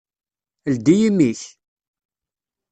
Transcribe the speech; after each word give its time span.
Ldi 0.73 0.95
imi-k! 1.07 1.41